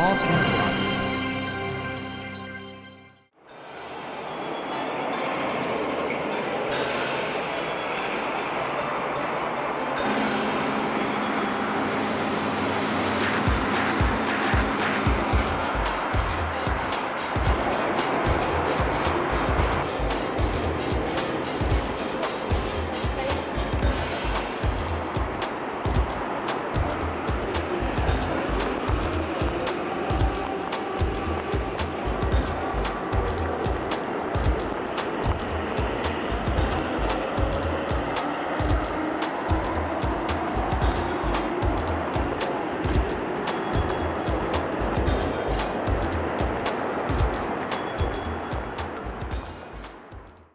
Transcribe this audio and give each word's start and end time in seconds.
Podcast. 0.00 0.49